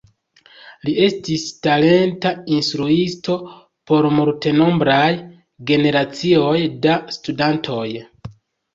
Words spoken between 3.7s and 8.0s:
por multenombraj generacioj da studantoj.